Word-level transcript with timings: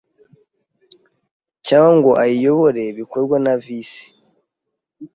cyangwa 1.67 1.87
ngo 1.97 2.11
ayiyobore 2.23 2.83
bikorwa 2.97 3.35
na 3.45 3.53
Visi 3.63 4.05